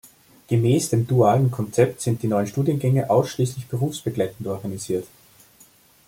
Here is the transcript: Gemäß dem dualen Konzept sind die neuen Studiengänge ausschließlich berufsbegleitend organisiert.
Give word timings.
Gemäß 0.47 0.89
dem 0.89 1.05
dualen 1.05 1.51
Konzept 1.51 2.01
sind 2.01 2.23
die 2.23 2.27
neuen 2.27 2.47
Studiengänge 2.47 3.07
ausschließlich 3.11 3.67
berufsbegleitend 3.67 4.47
organisiert. 4.47 5.05